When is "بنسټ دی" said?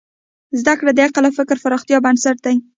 2.05-2.55